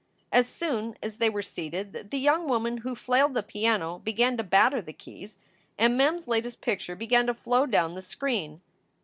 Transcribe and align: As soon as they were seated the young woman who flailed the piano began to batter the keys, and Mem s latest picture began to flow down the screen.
As 0.31 0.49
soon 0.49 0.97
as 1.03 1.17
they 1.17 1.29
were 1.29 1.43
seated 1.43 2.09
the 2.09 2.17
young 2.17 2.47
woman 2.47 2.77
who 2.77 2.95
flailed 2.95 3.35
the 3.35 3.43
piano 3.43 3.99
began 3.99 4.35
to 4.37 4.43
batter 4.43 4.81
the 4.81 4.93
keys, 4.93 5.37
and 5.77 5.95
Mem 5.95 6.15
s 6.15 6.27
latest 6.27 6.59
picture 6.59 6.95
began 6.95 7.27
to 7.27 7.35
flow 7.35 7.67
down 7.67 7.93
the 7.93 8.01
screen. 8.01 8.61